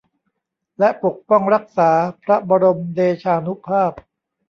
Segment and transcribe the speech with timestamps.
[0.79, 1.91] และปกป้องรักษา
[2.23, 3.91] พระบรมเดชานุภาพ